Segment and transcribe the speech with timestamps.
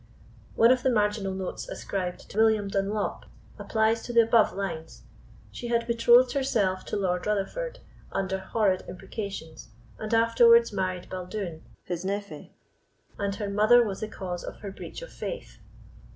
[0.55, 3.27] One of the marginal notes ascribed to William Dunlop
[3.59, 5.03] applies to the above lines.
[5.51, 7.77] "She had betrothed herself to Lord Rutherfoord
[8.11, 9.67] under horrid imprecations,
[9.99, 12.49] and afterwards married Baldoon, his nevoy,
[13.19, 15.59] and her mother was the cause of her breach of faith."